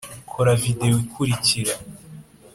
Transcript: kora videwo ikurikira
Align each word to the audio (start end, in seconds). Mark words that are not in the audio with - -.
kora 0.31 0.53
videwo 0.61 0.97
ikurikira 1.03 1.73